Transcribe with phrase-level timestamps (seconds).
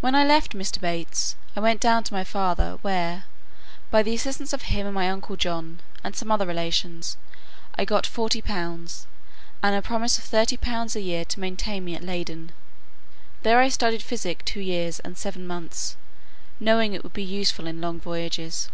[0.00, 0.80] When I left Mr.
[0.80, 3.24] Bates, I went down to my father: where,
[3.90, 7.16] by the assistance of him and my uncle John, and some other relations,
[7.76, 9.08] I got forty pounds,
[9.60, 12.52] and a promise of thirty pounds a year to maintain me at Leyden:
[13.42, 15.96] there I studied physic two years and seven months,
[16.60, 18.70] knowing it would be useful in long voyages.